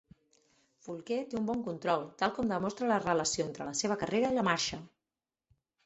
[0.85, 4.41] Foulke té un bon control, tal com demostra la relació entre la seva carrera i
[4.43, 4.85] la marxa.